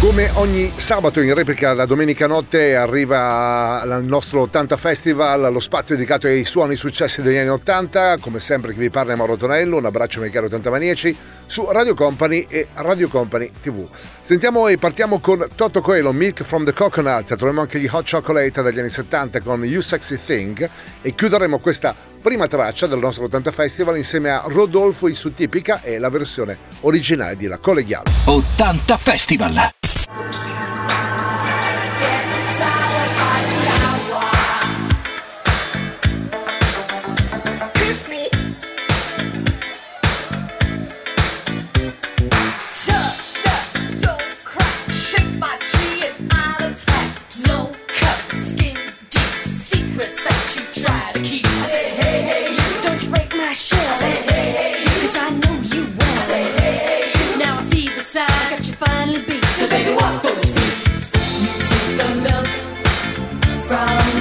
Come 0.00 0.30
ogni 0.34 0.72
sabato 0.76 1.20
in 1.20 1.34
replica 1.34 1.74
la 1.74 1.84
domenica 1.84 2.28
notte 2.28 2.76
arriva 2.76 3.82
il 3.84 4.04
nostro 4.04 4.42
80 4.42 4.76
Festival, 4.76 5.52
lo 5.52 5.58
spazio 5.58 5.96
dedicato 5.96 6.28
ai 6.28 6.44
suoni 6.44 6.76
successi 6.76 7.20
degli 7.20 7.36
anni 7.36 7.48
80. 7.48 8.18
Come 8.20 8.38
sempre 8.38 8.74
chi 8.74 8.78
vi 8.78 8.90
parla 8.90 9.14
è 9.14 9.16
Mauro 9.16 9.36
Tonello, 9.36 9.76
un 9.76 9.86
abbraccio 9.86 10.22
ai 10.22 10.30
cari 10.30 10.46
80 10.46 10.70
maniaci 10.70 11.16
su 11.46 11.66
Radio 11.68 11.94
Company 11.94 12.46
e 12.48 12.68
Radio 12.74 13.08
Company 13.08 13.50
TV. 13.60 13.88
Sentiamo 14.22 14.68
e 14.68 14.76
partiamo 14.76 15.18
con 15.18 15.44
Toto 15.56 15.80
Coelho, 15.80 16.12
Milk 16.12 16.44
from 16.44 16.64
the 16.64 16.72
Coconut, 16.72 17.26
troviamo 17.34 17.62
anche 17.62 17.80
gli 17.80 17.88
Hot 17.90 18.08
Chocolate 18.08 18.62
degli 18.62 18.78
anni 18.78 18.90
70 18.90 19.40
con 19.40 19.64
You 19.64 19.80
Sexy 19.80 20.16
Thing 20.24 20.70
e 21.02 21.12
chiuderemo 21.12 21.58
questa 21.58 21.92
prima 22.22 22.46
traccia 22.46 22.86
del 22.86 23.00
nostro 23.00 23.24
80 23.24 23.50
Festival 23.50 23.96
insieme 23.96 24.30
a 24.30 24.44
Rodolfo 24.46 25.12
su 25.12 25.34
Tipica 25.34 25.82
e 25.82 25.98
la 25.98 26.08
versione 26.08 26.56
originale 26.82 27.36
di 27.36 27.48
La 27.48 27.58
Collegiale. 27.58 28.08
80 28.26 28.96
Festival! 28.96 29.70
Música 30.16 30.77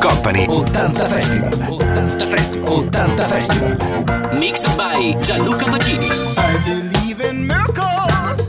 Company. 0.00 0.44
80 0.44 0.72
Festival. 1.08 1.82
80 1.82 2.26
Festival 2.26 2.84
80 2.84 3.24
Festival. 3.24 4.38
Mixed 4.38 4.76
by 4.78 5.12
Gianluca 5.22 5.66
Pacini. 5.66 6.10
I 6.38 6.56
believe 6.64 7.20
in 7.20 7.46
miracles. 7.46 8.40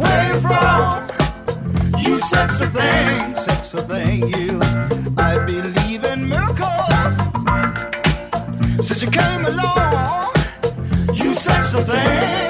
Where 0.00 0.24
you 0.28 0.40
from? 0.40 1.08
You 2.00 2.16
sexy 2.16 2.66
thing, 2.66 3.34
sexy 3.34 3.78
thing 3.90 4.28
you 4.28 4.58
I 5.18 5.44
believe 5.44 6.04
in 6.04 6.26
miracles. 6.26 7.14
Since 8.86 9.02
you 9.02 9.10
came 9.10 9.44
along 9.44 10.32
You 11.12 11.34
sexy 11.34 11.82
thing 11.82 12.47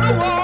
I 0.00 0.12
want 0.12 0.37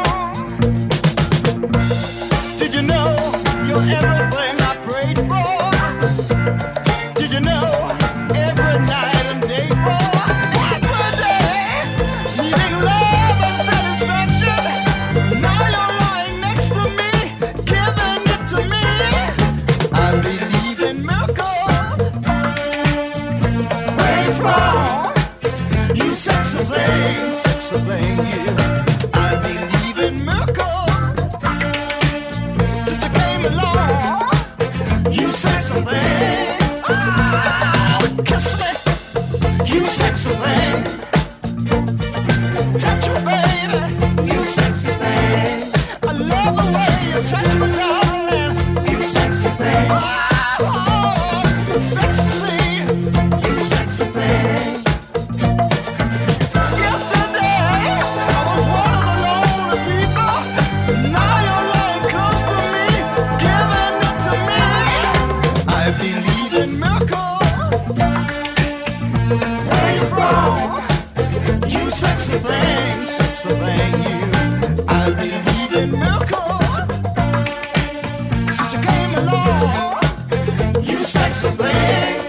you 80.82 81.04
sexy 81.04 81.48
thing. 81.48 82.24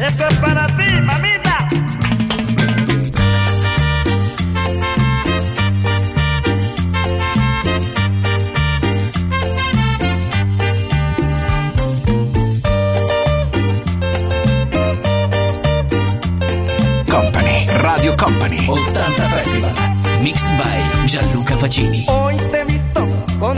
Esto 0.00 0.28
es 0.28 0.36
para 0.38 0.66
ti, 0.76 0.90
mamita. 1.02 1.68
Company, 17.06 17.66
Radio 17.82 18.16
Company, 18.16 18.58
80 18.68 19.28
Festival. 19.28 19.72
Mixed 20.22 20.48
by 20.58 21.06
Gianluca 21.06 21.54
Pacini. 21.56 22.04
Hoy 22.08 22.36
te 22.50 22.60
he 22.60 22.64
visto 22.64 23.06
con 23.38 23.56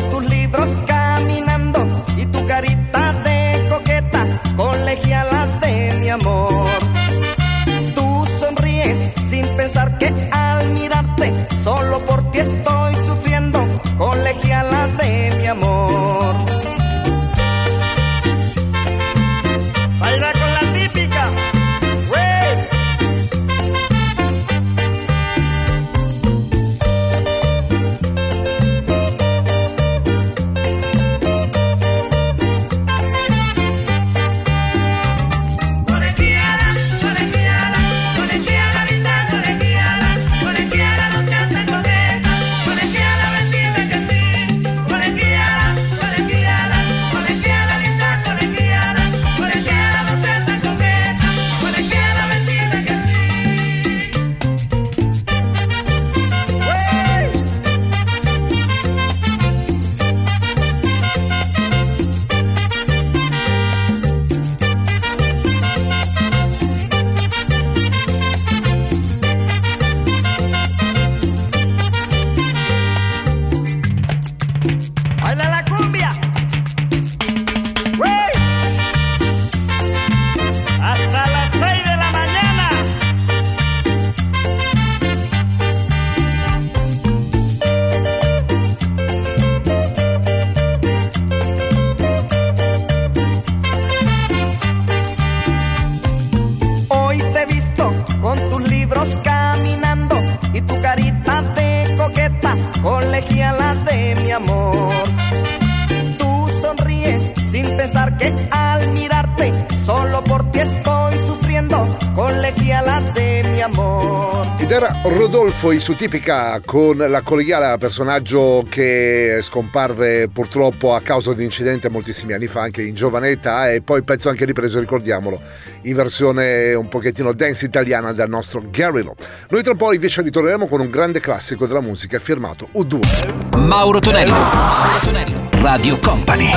Rodolfo 115.63 115.71
Isutipica 115.71 116.61
con 116.65 116.97
la 116.97 117.21
collegiala, 117.23 117.79
personaggio 117.79 118.67
che 118.69 119.39
scomparve 119.43 120.29
purtroppo 120.29 120.93
a 120.93 121.01
causa 121.01 121.33
di 121.35 121.45
incidente 121.45 121.89
moltissimi 121.89 122.33
anni 122.33 122.49
fa, 122.49 122.63
anche 122.63 122.83
in 122.83 122.97
giovane 122.97 123.29
età, 123.29 123.71
e 123.71 123.81
poi 123.81 124.03
pezzo 124.03 124.29
anche 124.29 124.45
ripreso, 124.45 124.81
ricordiamolo, 124.81 125.41
in 125.83 125.95
versione 125.95 126.75
un 126.75 126.89
pochettino 126.89 127.33
dance 127.33 127.65
italiana 127.65 128.13
dal 128.13 128.29
nostro 128.29 128.61
Gary 128.71 129.05
Lo. 129.05 129.15
Noi 129.51 129.63
tra 129.63 129.71
un 129.71 129.79
po' 129.79 129.93
invece 129.93 130.23
ritorneremo 130.23 130.67
con 130.67 130.81
un 130.81 130.91
grande 130.91 131.21
classico 131.21 131.67
della 131.67 131.81
musica 131.81 132.19
firmato 132.19 132.69
U2. 132.75 133.59
Mauro 133.59 134.01
Tonello, 134.01 134.33
Mauro 134.33 134.99
Tonello, 135.05 135.49
Radio 135.61 135.97
Company. 136.01 136.51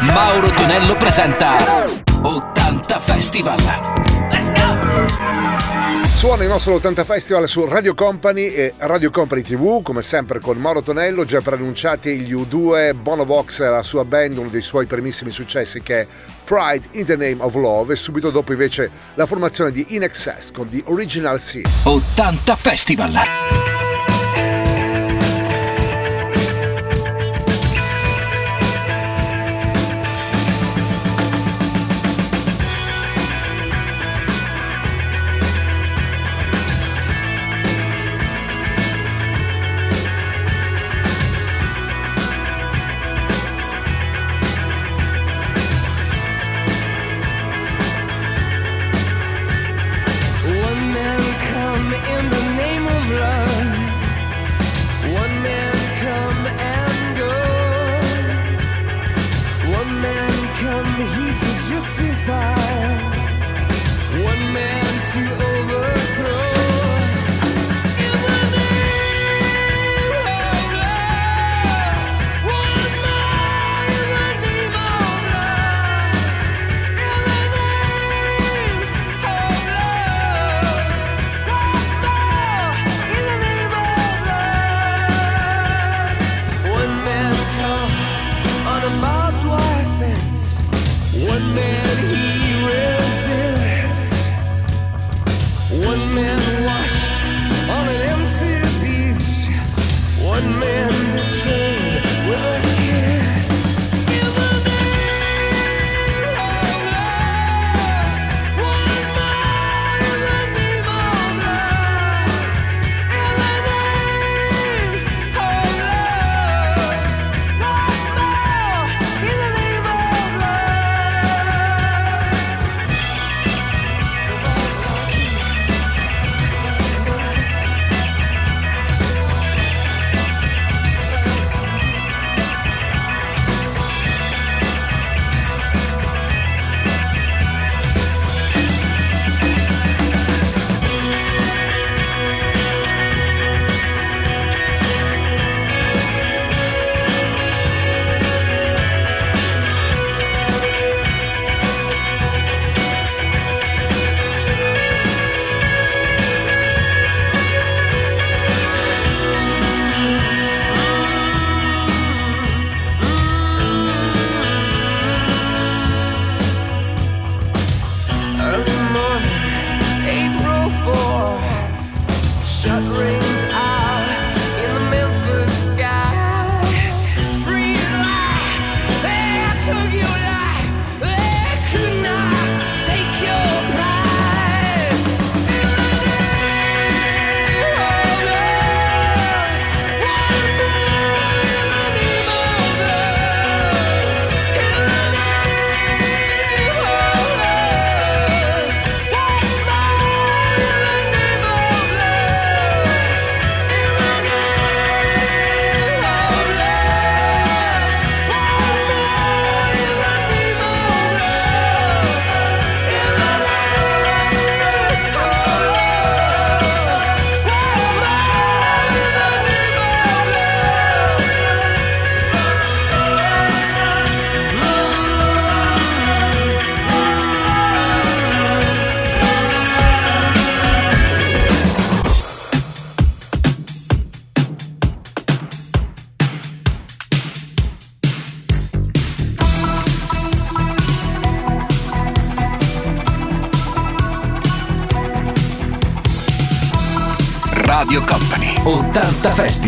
Mauro 0.00 0.50
Tonello 0.50 0.96
presenta 0.96 1.94
80 3.16 3.22
Festival. 3.22 3.60
Suona 6.16 6.42
il 6.42 6.48
nostro 6.50 6.74
80 6.74 7.04
Festival 7.04 7.48
su 7.48 7.64
Radio 7.64 7.94
Company 7.94 8.48
e 8.48 8.74
Radio 8.76 9.10
Company 9.10 9.40
TV, 9.40 9.80
come 9.82 10.02
sempre 10.02 10.38
con 10.38 10.58
Mauro 10.58 10.82
Tonello, 10.82 11.24
già 11.24 11.40
preannunciati 11.40 12.18
gli 12.20 12.34
U2, 12.34 12.94
Bono 12.94 13.24
Vox 13.24 13.60
e 13.60 13.68
la 13.68 13.82
sua 13.82 14.04
band, 14.04 14.36
uno 14.36 14.50
dei 14.50 14.60
suoi 14.60 14.84
primissimi 14.84 15.30
successi 15.30 15.80
che 15.80 16.00
è 16.00 16.06
Pride 16.44 16.88
in 16.92 17.06
the 17.06 17.16
Name 17.16 17.36
of 17.38 17.54
Love 17.54 17.94
e 17.94 17.96
subito 17.96 18.30
dopo 18.30 18.52
invece 18.52 18.90
la 19.14 19.24
formazione 19.24 19.72
di 19.72 19.86
In 19.90 20.02
Excess 20.02 20.50
con 20.50 20.68
The 20.68 20.82
Original 20.84 21.40
Sin. 21.40 21.62
80 21.84 22.56
Festival. 22.56 23.75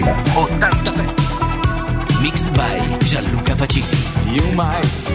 Festival. 0.04 0.46
80 0.62 0.92
Festival. 0.92 2.22
Mixed 2.22 2.52
by 2.54 2.98
Gianluca 3.00 3.54
Pacini. 3.56 4.34
You 4.34 4.54
might. 4.54 5.07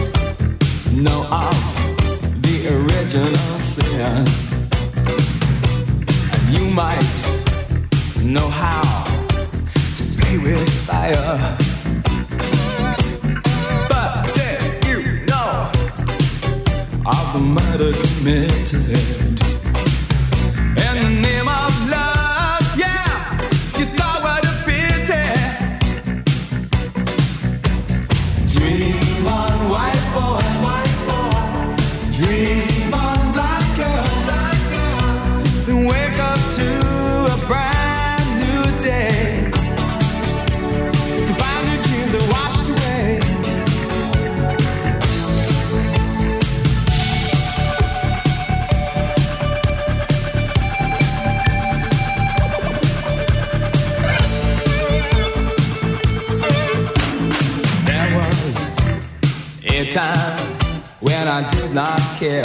I 61.36 61.42
did 61.48 61.74
not 61.74 61.98
care. 62.20 62.44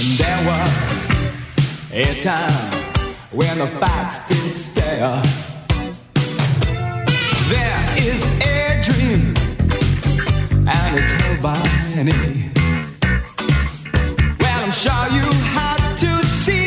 And 0.00 0.08
there 0.18 0.40
was 0.50 1.06
a 1.92 2.18
time 2.18 2.72
when 3.30 3.58
the 3.58 3.68
facts 3.78 4.18
didn't 4.26 4.56
stare. 4.56 5.22
There 7.54 7.82
is 7.98 8.24
a 8.40 8.82
dream, 8.82 9.34
and 10.66 10.98
it's 10.98 11.12
held 11.12 11.40
by 11.40 11.62
many. 11.94 12.50
Well, 14.40 14.64
I'm 14.64 14.72
sure 14.72 15.06
you 15.16 15.26
had 15.54 15.96
to 15.98 16.26
see. 16.26 16.63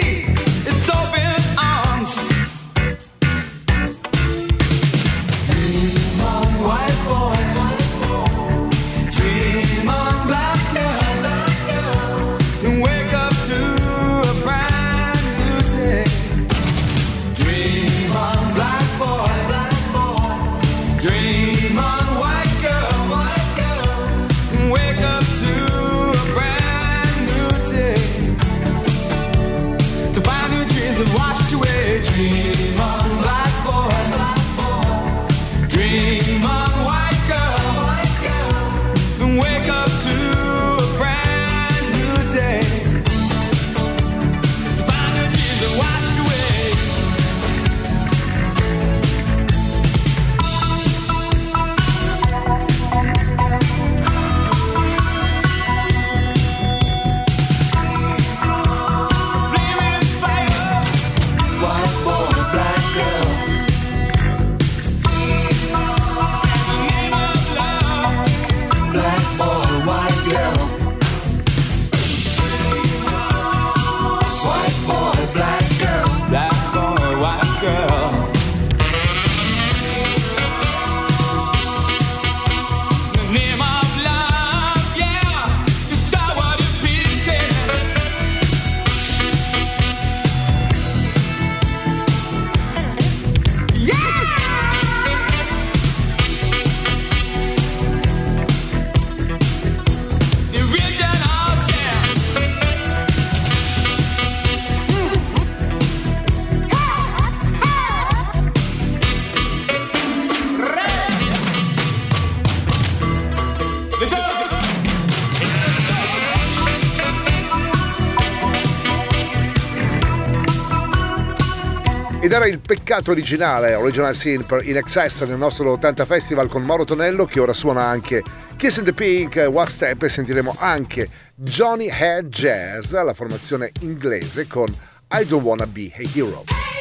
era 122.37 122.45
il 122.45 122.59
peccato 122.59 123.09
originale, 123.09 123.73
Original 123.73 124.13
Sin 124.13 124.45
per 124.45 124.63
In 124.63 124.77
Excess 124.77 125.23
nel 125.23 125.37
nostro 125.37 125.71
80 125.71 126.05
Festival 126.05 126.47
con 126.47 126.63
Mauro 126.63 126.85
Tonello 126.85 127.25
che 127.25 127.39
ora 127.39 127.53
suona 127.53 127.83
anche 127.83 128.21
Kiss 128.55 128.77
and 128.77 128.85
the 128.85 128.93
Pink, 128.93 129.43
One 129.51 129.67
Step 129.67 130.03
e 130.03 130.09
sentiremo 130.09 130.55
anche 130.59 131.09
Johnny 131.33 131.89
Head 131.89 132.27
Jazz, 132.27 132.93
la 132.93 133.15
formazione 133.15 133.71
inglese 133.81 134.45
con 134.45 134.67
I 134.67 135.25
Don't 135.25 135.43
Wanna 135.43 135.65
Be 135.65 135.91
a 135.95 136.01
Hero. 136.13 136.76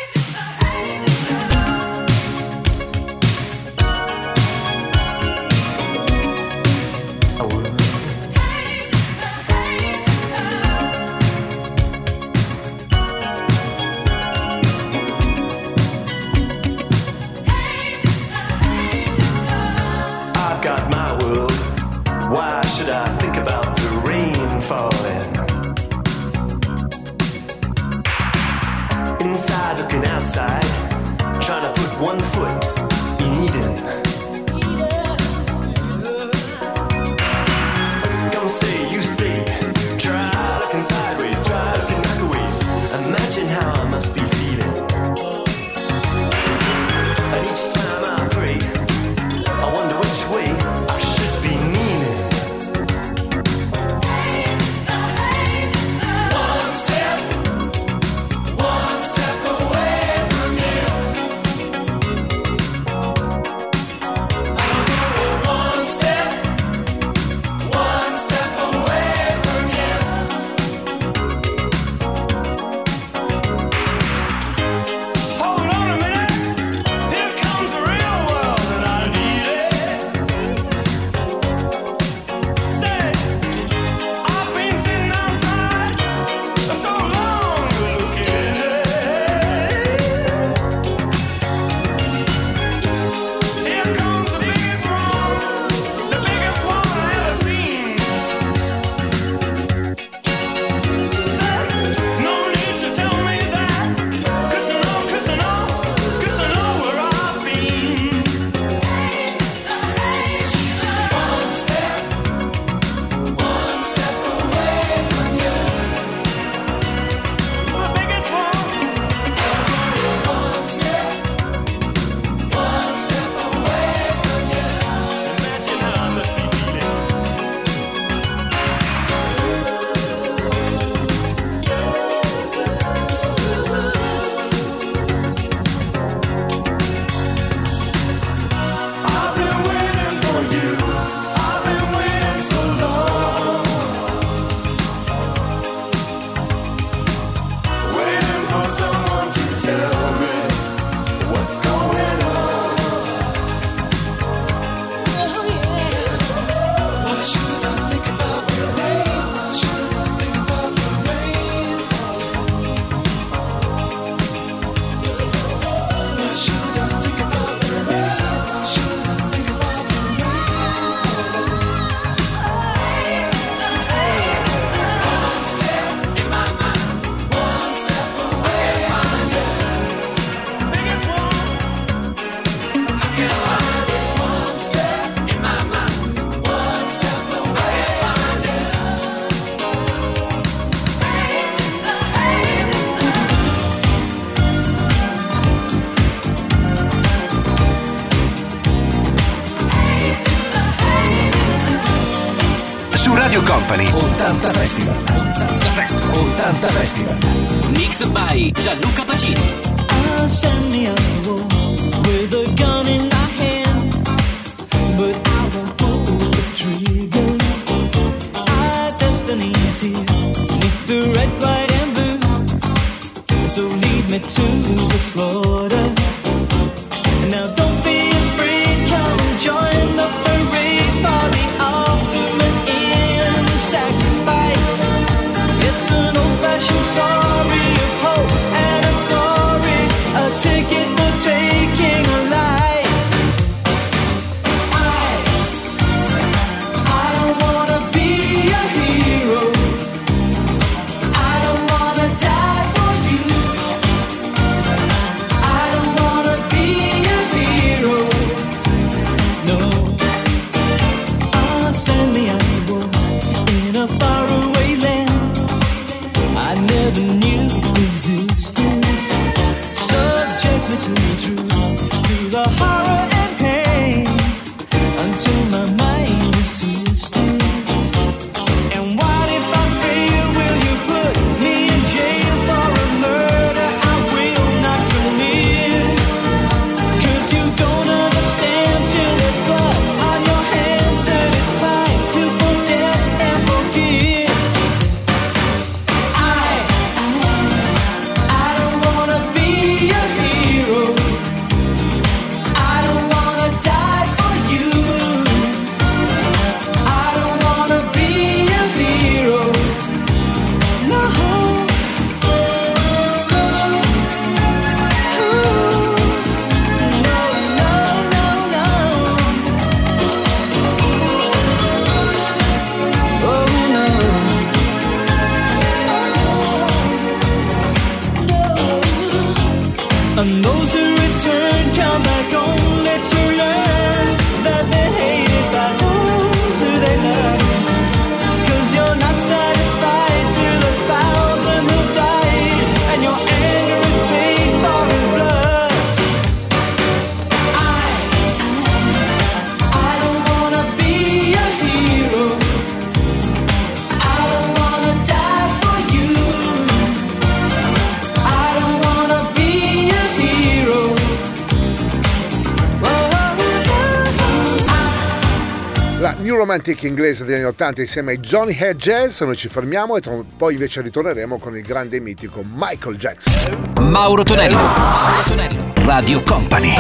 antica 366.57 366.87
inglese 366.87 367.25
degli 367.25 367.37
anni 367.37 367.45
80 367.45 367.81
insieme 367.83 368.13
ai 368.13 368.19
Johnny 368.19 368.57
Head 368.59 368.77
Jazz, 368.77 369.21
noi 369.21 369.37
ci 369.37 369.49
fermiamo 369.49 369.97
e 369.97 370.01
poi 370.37 370.55
invece 370.55 370.81
ritorneremo 370.81 371.39
con 371.39 371.55
il 371.55 371.63
grande 371.63 371.97
e 371.97 372.01
mitico 372.01 372.43
Michael 372.45 372.97
Jackson. 372.97 373.75
Mauro 373.83 374.23
Tonello, 374.23 374.57
Mauro 374.57 375.23
Tonello, 375.27 375.73
Radio 375.85 376.23
Company. 376.23 376.75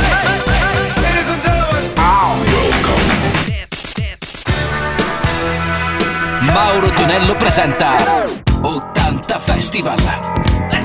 Mauro 6.40 6.90
Tonello 6.90 7.36
presenta 7.36 7.96
80 8.62 9.38
Festival. 9.38 10.75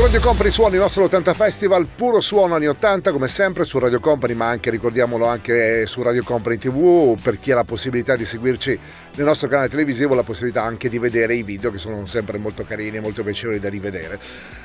Su 0.00 0.06
Radio 0.06 0.22
Company 0.22 0.50
suoni 0.50 0.74
il 0.76 0.80
nostro 0.80 1.04
80 1.04 1.34
Festival, 1.34 1.86
puro 1.86 2.22
suono 2.22 2.54
anni 2.54 2.66
80 2.66 3.12
come 3.12 3.28
sempre 3.28 3.64
su 3.64 3.78
Radio 3.78 4.00
Company 4.00 4.32
ma 4.32 4.46
anche 4.46 4.70
ricordiamolo 4.70 5.26
anche 5.26 5.84
su 5.84 6.00
Radio 6.00 6.22
Company 6.24 6.56
TV 6.56 7.20
per 7.20 7.38
chi 7.38 7.52
ha 7.52 7.56
la 7.56 7.64
possibilità 7.64 8.16
di 8.16 8.24
seguirci 8.24 8.78
nel 9.16 9.26
nostro 9.26 9.46
canale 9.46 9.68
televisivo 9.68 10.14
la 10.14 10.22
possibilità 10.22 10.62
anche 10.62 10.88
di 10.88 10.98
vedere 10.98 11.34
i 11.34 11.42
video 11.42 11.70
che 11.70 11.76
sono 11.76 12.06
sempre 12.06 12.38
molto 12.38 12.64
carini 12.64 12.96
e 12.96 13.00
molto 13.00 13.22
piacevoli 13.22 13.60
da 13.60 13.68
rivedere. 13.68 14.18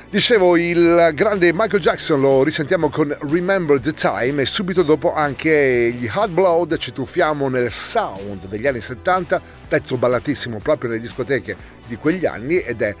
Dicevo 0.08 0.56
il 0.56 1.10
grande 1.12 1.52
Michael 1.52 1.82
Jackson 1.82 2.18
lo 2.18 2.42
risentiamo 2.42 2.88
con 2.88 3.14
Remember 3.30 3.78
the 3.78 3.92
Time 3.92 4.40
e 4.40 4.46
subito 4.46 4.82
dopo 4.82 5.12
anche 5.14 5.94
gli 5.98 6.08
Hard 6.10 6.32
Blood 6.32 6.78
ci 6.78 6.92
tuffiamo 6.92 7.50
nel 7.50 7.70
sound 7.70 8.46
degli 8.46 8.66
anni 8.66 8.80
70 8.80 9.42
pezzo 9.68 9.98
ballatissimo 9.98 10.60
proprio 10.62 10.88
nelle 10.88 11.02
discoteche 11.02 11.54
di 11.86 11.96
quegli 11.96 12.24
anni 12.24 12.56
ed 12.56 12.80
è 12.80 12.94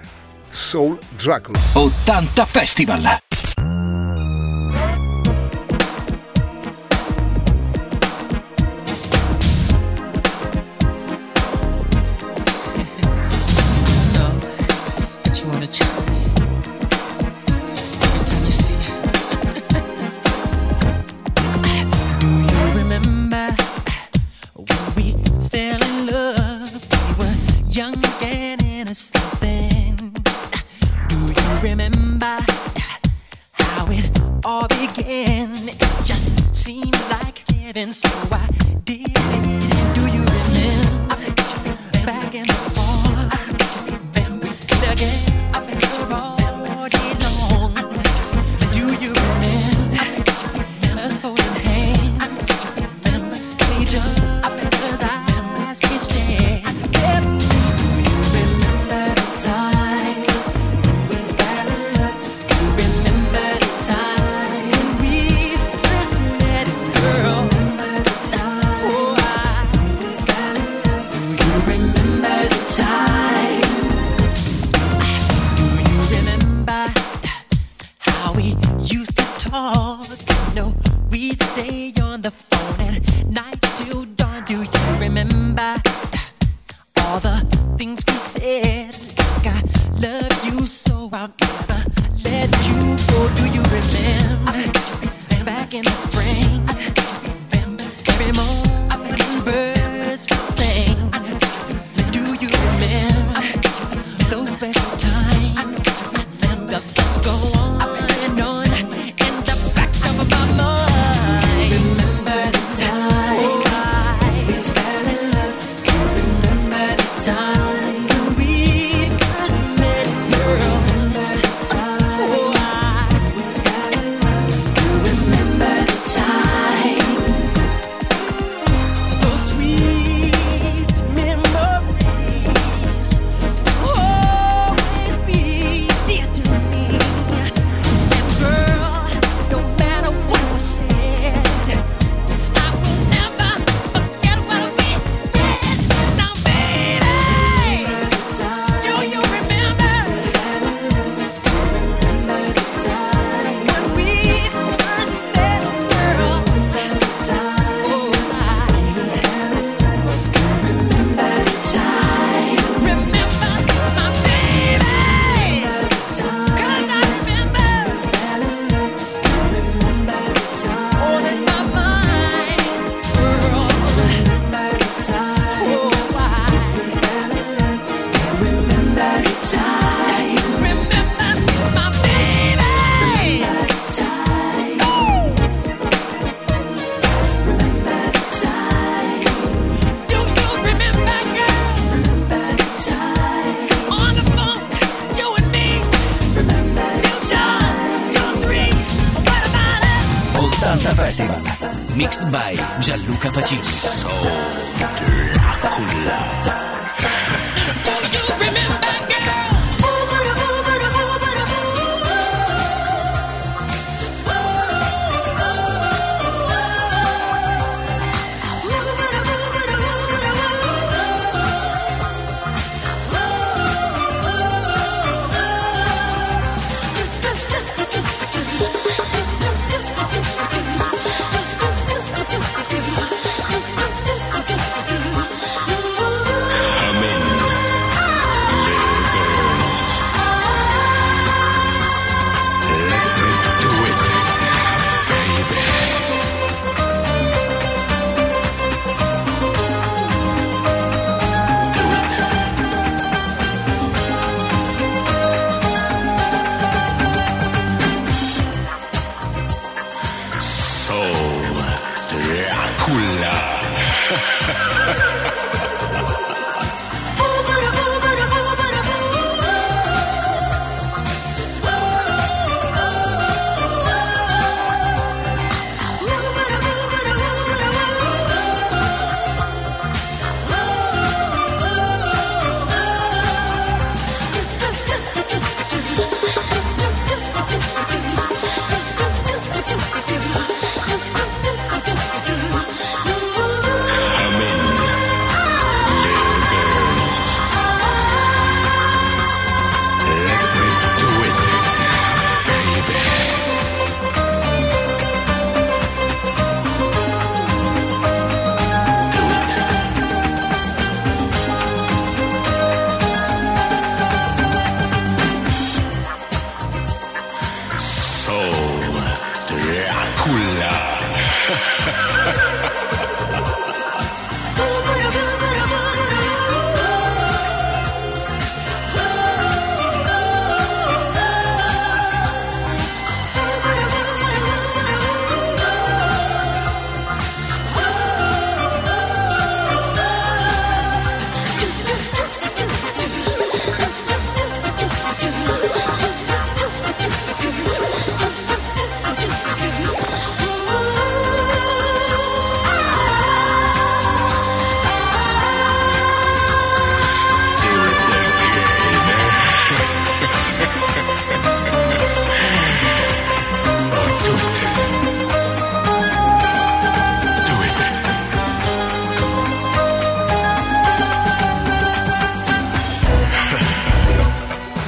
Soul 0.56 0.98
Dracula. 1.18 1.58
80 1.74 2.46
Festival! 2.46 3.25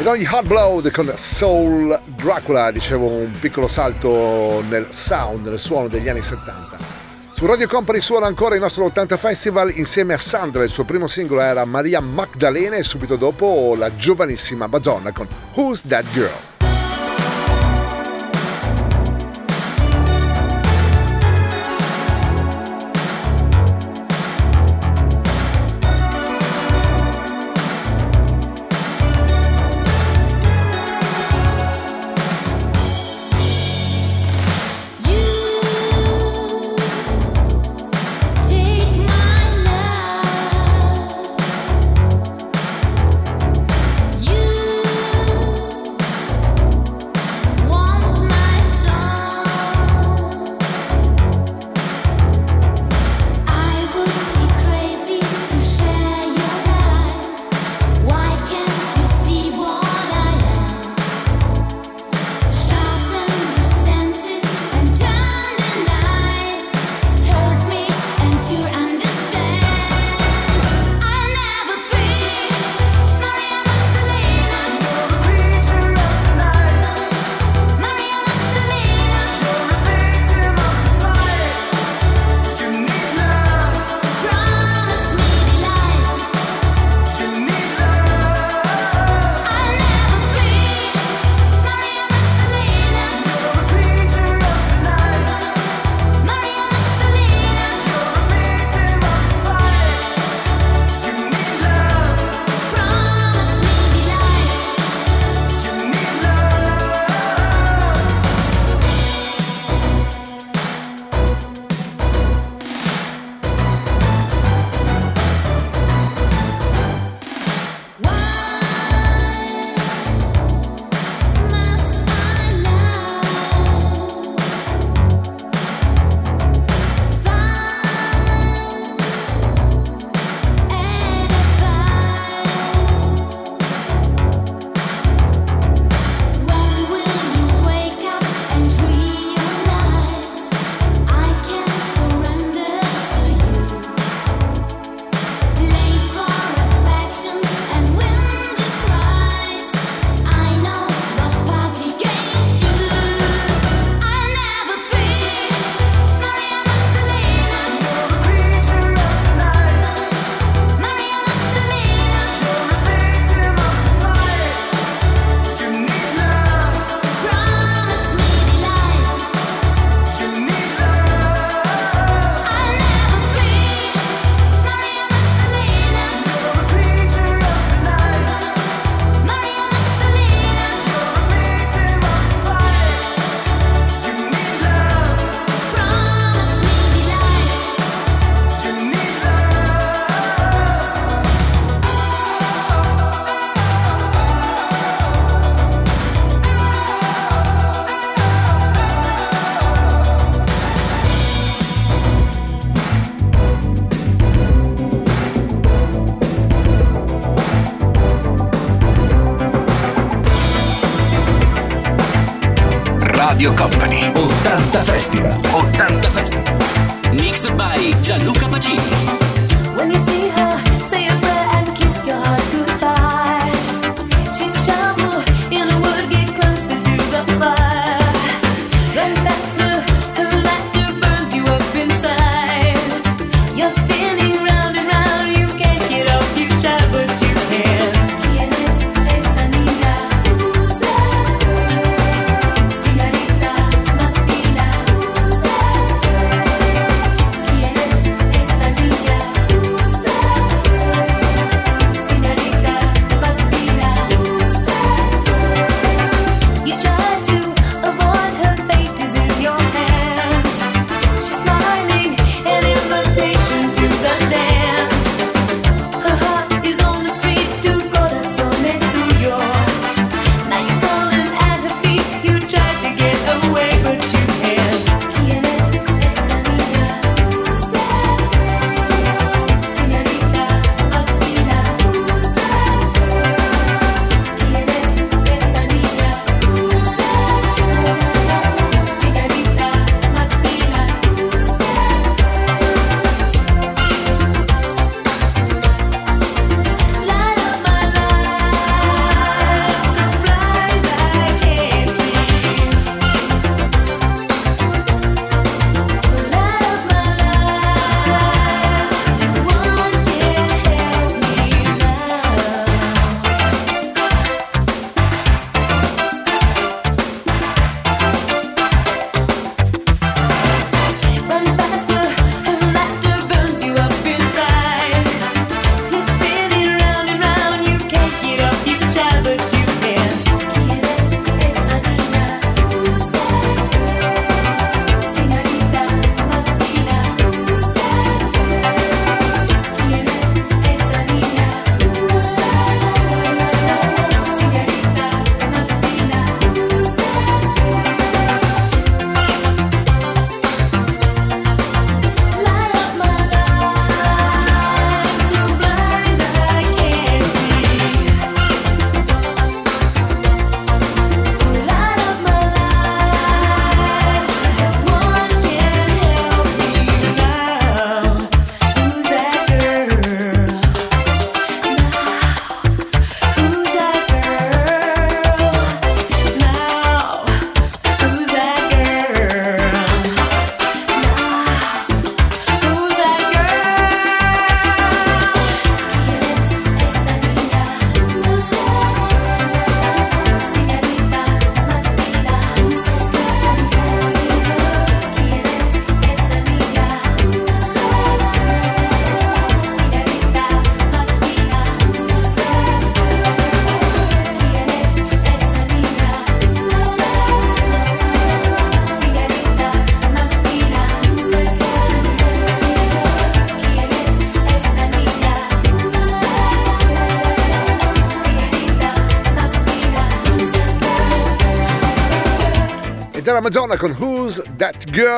con 0.09 0.17
Donny 0.17 0.25
Hardblood 0.25 0.91
con 0.91 1.13
Soul 1.17 2.01
Dracula, 2.07 2.71
dicevo 2.71 3.07
un 3.09 3.31
piccolo 3.39 3.69
salto 3.69 4.65
nel 4.67 4.87
sound, 4.91 5.47
nel 5.47 5.59
suono 5.59 5.89
degli 5.89 6.09
anni 6.09 6.23
70. 6.23 6.79
Su 7.31 7.45
Radio 7.45 7.69
Company 7.69 8.01
suona 8.01 8.27
ancora 8.27 8.55
il 8.55 8.61
nostro 8.63 8.85
80 8.85 9.19
Festival 9.19 9.77
insieme 9.77 10.15
a 10.15 10.19
Sandra, 10.19 10.65
il 10.65 10.71
suo 10.71 10.85
primo 10.85 11.09
singolo 11.09 11.43
era 11.43 11.65
Maria 11.67 12.01
Magdalena 12.01 12.77
e 12.77 12.85
subito 12.85 13.17
dopo 13.17 13.75
la 13.77 13.95
giovanissima 13.97 14.67
Madonna 14.67 15.13
con 15.13 15.29
Who's 15.53 15.83
That 15.87 16.07
Girl? 16.13 16.58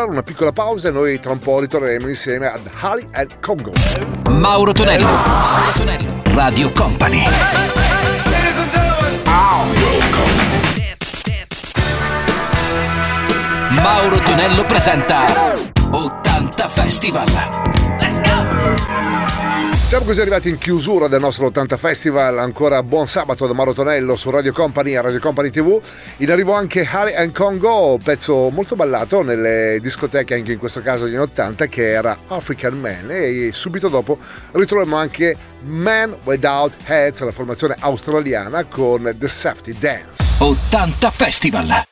Una 0.04 0.22
piccola 0.22 0.52
pausa 0.52 0.88
e 0.88 0.92
noi 0.92 1.18
tra 1.18 1.32
un 1.32 1.40
po' 1.40 1.58
ritorneremo 1.58 2.06
insieme 2.08 2.46
ad 2.46 2.60
Ali 2.80 3.08
and 3.12 3.40
Congo. 3.40 3.72
Mauro 4.30 4.70
Tonello. 4.72 5.04
Mauro 5.04 5.72
Tonello. 5.74 6.22
Radio 6.26 6.70
Company. 6.70 7.24
Mauro 13.70 14.18
Tonello 14.20 14.64
presenta 14.64 15.24
80 15.90 16.68
Festival. 16.68 17.89
Siamo 19.90 20.04
così 20.04 20.20
arrivati 20.20 20.48
in 20.48 20.56
chiusura 20.56 21.08
del 21.08 21.18
nostro 21.18 21.46
80 21.46 21.76
Festival, 21.76 22.38
ancora 22.38 22.80
buon 22.84 23.08
sabato 23.08 23.48
da 23.48 23.54
Mauro 23.54 23.72
Tonello 23.72 24.14
su 24.14 24.30
Radio 24.30 24.52
Company 24.52 24.92
e 24.92 25.00
Radio 25.00 25.18
Company 25.18 25.50
TV. 25.50 25.80
In 26.18 26.30
arrivo 26.30 26.52
anche 26.52 26.86
Harry 26.88 27.12
and 27.12 27.32
Congo, 27.32 27.98
pezzo 28.00 28.50
molto 28.50 28.76
ballato 28.76 29.22
nelle 29.22 29.80
discoteche 29.82 30.34
anche 30.34 30.52
in 30.52 30.60
questo 30.60 30.80
caso 30.80 31.06
degli 31.06 31.14
anni 31.14 31.24
80 31.24 31.66
che 31.66 31.90
era 31.90 32.16
African 32.28 32.78
Man 32.78 33.10
e 33.10 33.50
subito 33.52 33.88
dopo 33.88 34.16
ritroviamo 34.52 34.94
anche 34.94 35.36
Man 35.62 36.16
Without 36.22 36.76
Heads, 36.84 37.22
la 37.22 37.32
formazione 37.32 37.74
australiana 37.80 38.62
con 38.66 39.12
The 39.18 39.26
Safety 39.26 39.76
Dance. 39.76 40.22
80 40.38 41.10
Festival. 41.10 41.89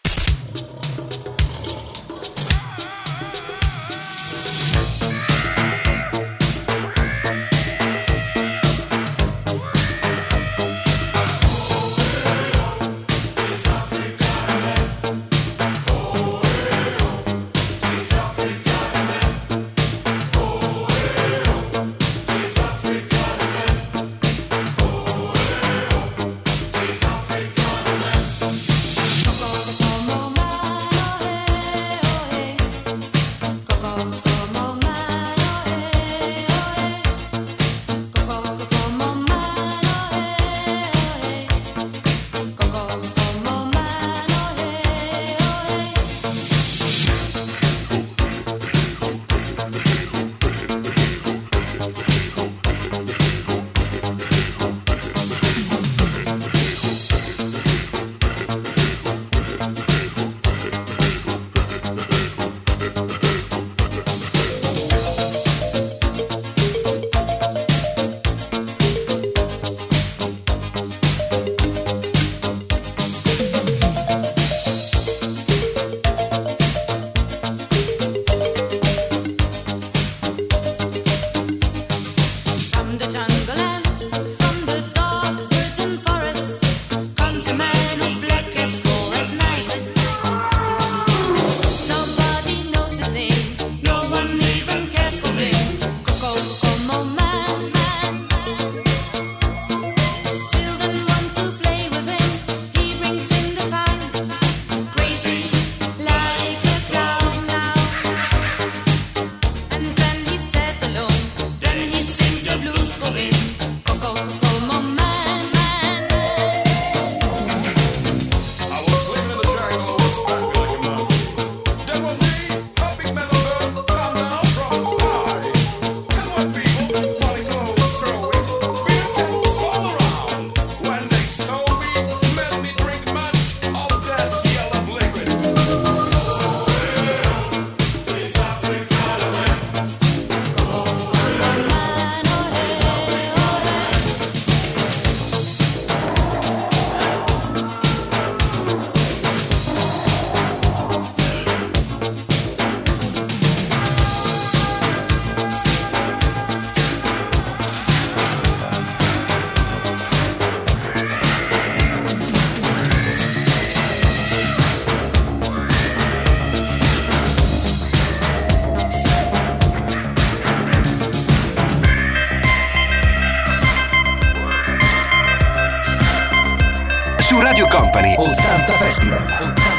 Company 177.89 178.16
80 178.18 178.72
Festival. 178.84 179.18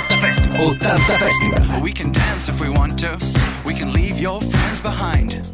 80 0.10 0.22
Festival. 0.22 0.72
80 0.72 1.18
Festival. 1.20 1.82
We 1.84 1.94
can 1.94 2.12
dance 2.12 2.50
if 2.50 2.60
we 2.60 2.68
want 2.68 2.98
to. 3.02 3.12
We 3.64 3.76
can 3.76 3.94
leave 3.94 4.20
your 4.20 4.42
friends 4.42 4.82
behind. 4.82 5.48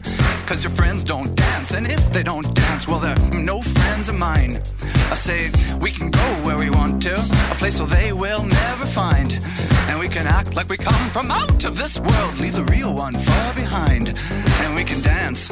Cause 0.47 0.64
your 0.64 0.72
friends 0.72 1.03
don't 1.03 1.36
dance. 1.36 1.74
And 1.74 1.86
if 1.86 2.14
they 2.14 2.24
don't 2.24 2.56
dance, 2.56 2.88
well, 2.88 2.99
they're 2.99 3.20
no 3.34 3.62
friends 3.62 4.08
of 4.08 4.16
mine. 4.16 4.62
I 5.12 5.16
say, 5.16 5.51
we 5.82 5.91
can 5.91 6.10
go 6.10 6.28
where 6.45 6.58
we 6.58 6.70
want 6.70 7.01
to. 7.01 7.16
A 7.16 7.56
place 7.56 7.78
where 7.78 7.89
they 7.89 8.14
will 8.14 8.43
never 8.43 8.86
find. 8.86 9.38
And 9.89 9.99
we 9.99 10.08
can 10.08 10.26
act 10.26 10.56
like 10.56 10.70
we 10.70 10.78
come 10.78 11.10
from 11.10 11.32
out 11.32 11.66
of 11.66 11.76
this 11.76 11.99
world. 11.99 12.39
Leave 12.39 12.56
the 12.56 12.64
real 12.66 12.95
one 12.95 13.14
far 13.20 13.53
behind. 13.53 14.18
And 14.62 14.76
we 14.76 14.86
can 14.86 15.01
dance. 15.01 15.51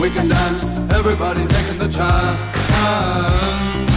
we 0.00 0.08
can 0.08 0.28
dance, 0.28 0.64
everybody's 0.94 1.46
taking 1.46 1.78
the 1.78 1.88
chance. 1.88 3.89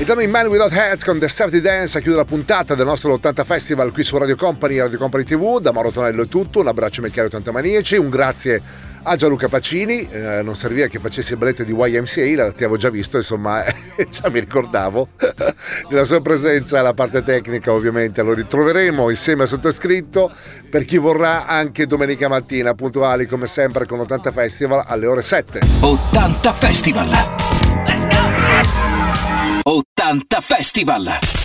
Dance. 0.00 0.10
Entrando 0.10 0.22
in 0.22 0.30
Man 0.30 0.46
Without 0.46 0.72
Heads 0.72 1.04
con 1.04 1.18
The 1.18 1.28
Safety 1.28 1.60
Dance 1.60 1.98
a 1.98 2.00
chiudere 2.00 2.22
la 2.22 2.28
puntata 2.28 2.74
del 2.74 2.86
nostro 2.86 3.12
80 3.12 3.44
Festival 3.44 3.92
qui 3.92 4.02
su 4.02 4.16
Radio 4.16 4.36
Company 4.36 4.76
e 4.76 4.82
Radio 4.82 4.98
Company 4.98 5.24
TV. 5.24 5.60
Da 5.60 5.72
Mauro 5.72 5.90
Tonello 5.90 6.22
è 6.22 6.28
tutto, 6.28 6.60
un 6.60 6.68
abbraccio 6.68 7.02
ai 7.02 7.10
cari 7.10 7.26
80 7.26 7.52
maniaci, 7.52 7.96
un 7.96 8.08
grazie 8.08 8.88
a 9.02 9.16
Gianluca 9.16 9.48
Pacini, 9.48 10.06
eh, 10.10 10.42
non 10.42 10.54
serviva 10.56 10.86
che 10.86 10.98
facessi 10.98 11.32
il 11.32 11.38
balletto 11.38 11.64
di 11.64 11.72
YMCA, 11.72 12.52
ti 12.52 12.64
avevo 12.64 12.76
già 12.76 12.90
visto, 12.90 13.16
insomma, 13.16 13.64
già 14.10 14.28
mi 14.28 14.40
ricordavo 14.40 15.08
della 15.88 16.04
sua 16.04 16.20
presenza 16.20 16.80
alla 16.80 16.92
parte 16.92 17.22
tecnica 17.22 17.72
ovviamente, 17.72 18.20
lo 18.22 18.34
ritroveremo 18.34 19.08
insieme 19.08 19.42
al 19.42 19.48
sottoscritto 19.48 20.30
per 20.68 20.84
chi 20.84 20.98
vorrà 20.98 21.46
anche 21.46 21.86
domenica 21.86 22.28
mattina, 22.28 22.74
puntuali 22.74 23.24
come 23.24 23.46
sempre 23.46 23.86
con 23.86 24.00
80 24.00 24.32
Festival 24.32 24.84
alle 24.86 25.06
ore 25.06 25.22
7. 25.22 25.60
80 25.80 26.52
Festival. 26.52 27.59
80 29.64 30.40
Festival. 30.42 31.40